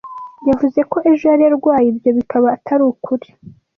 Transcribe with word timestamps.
Yavuze 0.47 0.79
ko 0.91 0.97
ejo 1.11 1.25
yari 1.31 1.43
arwaye, 1.49 1.87
ibyo 1.93 2.09
bikaba 2.17 2.47
atari 2.55 2.83
ukuri. 2.91 3.27